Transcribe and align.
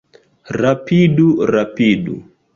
Rapidu, 0.61 1.27
rapidu! 1.53 2.19